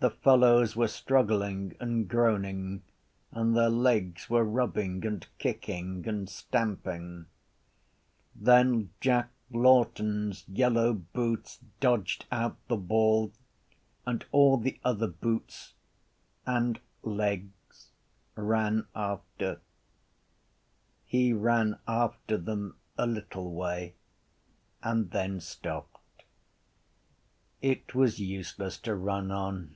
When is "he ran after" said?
21.06-22.36